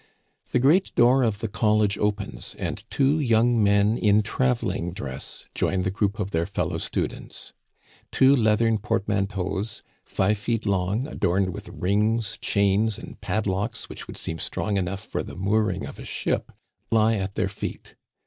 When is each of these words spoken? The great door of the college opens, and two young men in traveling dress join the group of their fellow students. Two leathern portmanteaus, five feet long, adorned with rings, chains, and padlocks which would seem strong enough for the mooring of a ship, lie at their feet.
The 0.49 0.57
great 0.57 0.95
door 0.95 1.21
of 1.21 1.41
the 1.41 1.47
college 1.47 1.95
opens, 1.99 2.55
and 2.57 2.83
two 2.89 3.19
young 3.19 3.63
men 3.63 3.99
in 3.99 4.23
traveling 4.23 4.93
dress 4.93 5.45
join 5.53 5.83
the 5.83 5.91
group 5.91 6.17
of 6.17 6.31
their 6.31 6.47
fellow 6.47 6.79
students. 6.79 7.53
Two 8.11 8.35
leathern 8.35 8.79
portmanteaus, 8.79 9.83
five 10.03 10.39
feet 10.39 10.65
long, 10.65 11.05
adorned 11.05 11.51
with 11.53 11.69
rings, 11.69 12.39
chains, 12.41 12.97
and 12.97 13.21
padlocks 13.21 13.89
which 13.89 14.07
would 14.07 14.17
seem 14.17 14.39
strong 14.39 14.75
enough 14.75 15.05
for 15.05 15.21
the 15.21 15.35
mooring 15.35 15.85
of 15.85 15.99
a 15.99 16.03
ship, 16.05 16.51
lie 16.89 17.17
at 17.17 17.35
their 17.35 17.47
feet. 17.47 17.93